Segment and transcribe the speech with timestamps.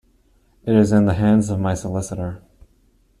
[0.65, 2.41] It is in the hands of my solicitor.